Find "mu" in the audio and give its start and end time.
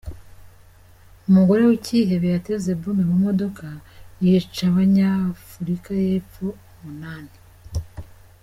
3.11-3.17